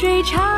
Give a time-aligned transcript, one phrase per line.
[0.00, 0.57] 水长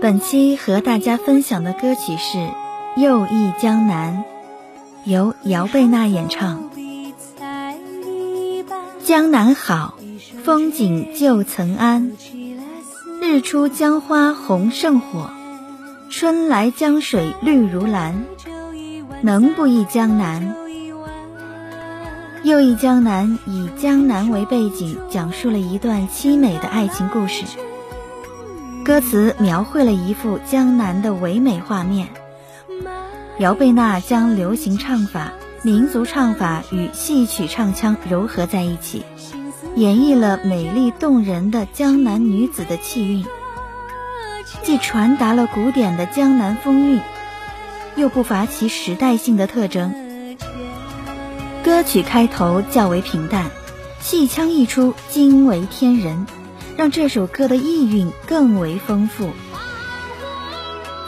[0.00, 2.50] 本期和大家分享的歌曲是
[2.96, 4.24] 又忆江南
[5.04, 6.70] 由姚贝娜演唱。
[9.04, 9.98] 江南好
[10.44, 12.10] 风景旧曾谙
[13.20, 15.30] 日出江花红胜火
[16.10, 18.24] 春来江水绿如蓝。
[19.22, 20.56] 能不忆江南
[22.50, 27.44] 又忆江南，以江南为背景，讲述了一段凄美的爱情故事。
[28.84, 32.08] 歌词描绘了一幅江南的唯美画面。
[33.38, 35.30] 姚贝娜将流行唱法、
[35.62, 39.04] 民族唱法与戏曲唱腔糅合在一起，
[39.76, 43.24] 演绎了美丽动人的江南女子的气韵，
[44.64, 47.00] 既传达了古典的江南风韵，
[47.94, 50.09] 又不乏其时代性的特征。
[51.70, 53.48] 歌曲开头较为平淡，
[54.00, 56.26] 戏腔一出惊为天人。
[56.76, 59.30] 让这首歌的意蕴更为丰富。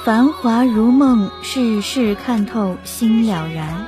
[0.04, 3.86] 繁华如梦，世事看透心了然。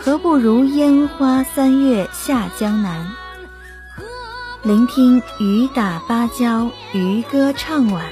[0.00, 3.06] 何不如烟花三月下江南？
[4.64, 8.06] 聆听雨打芭蕉，渔歌唱晚。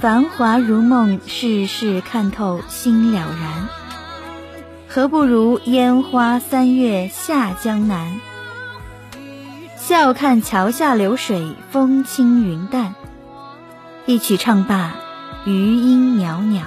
[0.00, 3.79] 繁华如梦，世事看透心了然。
[4.92, 8.20] 何不如烟花三月下江南？
[9.76, 12.96] 笑看桥下流水，风轻云淡。
[14.06, 14.96] 一曲唱罢，
[15.44, 16.64] 余音袅袅。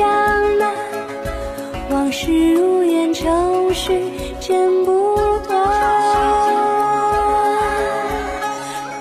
[0.00, 0.08] 江
[0.58, 0.72] 南，
[1.90, 4.00] 往事如烟，愁绪
[4.40, 5.14] 剪不
[5.46, 5.60] 断。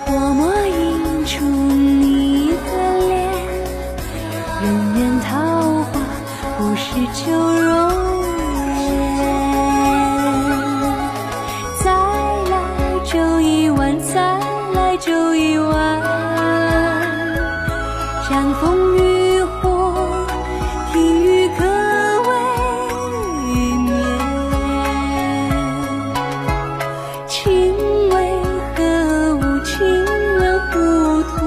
[0.08, 2.72] 默默映出你的
[3.08, 3.32] 脸，
[4.62, 5.38] 人面桃
[5.84, 6.02] 花
[6.58, 6.84] 不是
[7.14, 7.72] 酒容
[8.90, 8.92] 颜。
[11.82, 11.86] 再
[12.52, 12.54] 来
[13.06, 14.38] 酒一碗，再
[14.74, 16.02] 来酒一碗。
[18.30, 19.00] 江枫渔
[20.92, 21.64] 听雨歌
[22.28, 22.30] 未
[23.78, 23.88] 眠，
[27.28, 27.38] 情
[28.10, 28.16] 为
[28.76, 28.78] 何
[29.36, 29.40] 物？
[29.64, 29.76] 情
[30.40, 30.42] 了
[30.72, 30.74] 糊
[31.30, 31.38] 涂，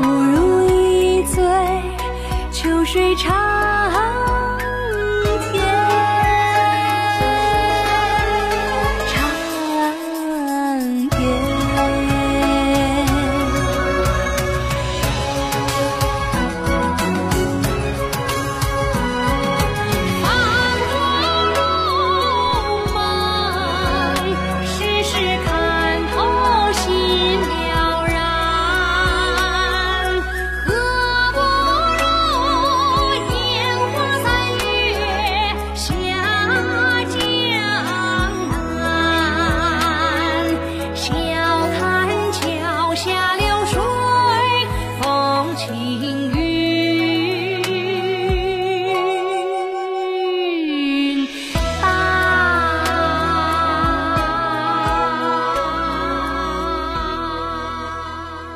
[0.00, 0.34] 不如
[0.70, 1.34] 一醉
[2.52, 4.23] 秋水长。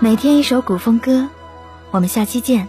[0.01, 1.29] 每天一首古风歌，
[1.91, 2.69] 我们下期见。